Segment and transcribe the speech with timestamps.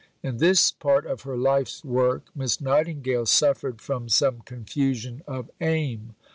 [0.23, 6.15] In this part of her life's work Miss Nightingale suffered from some confusion of aim.